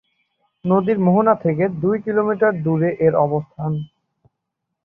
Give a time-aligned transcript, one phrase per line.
[0.65, 3.71] নদীর মোহনা থেকে দুই কিলোমিটার দূরে এর অবস্থান।